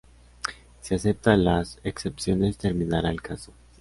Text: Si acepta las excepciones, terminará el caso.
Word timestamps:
Si 0.81 0.95
acepta 0.95 1.37
las 1.37 1.79
excepciones, 1.83 2.57
terminará 2.57 3.11
el 3.11 3.21
caso. 3.21 3.53